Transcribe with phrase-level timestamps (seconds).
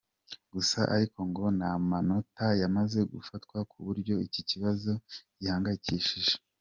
[0.53, 4.91] Gusa ariko, ngo n’amato yamaze gufatwa ku buryo iki kibazo
[5.39, 6.33] gihangayikishije.